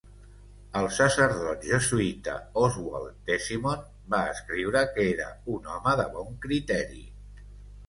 [0.79, 3.85] El sacerdot jesuïta Oswald Tesimond
[4.15, 7.07] va escriure que era "un home de bon criteri.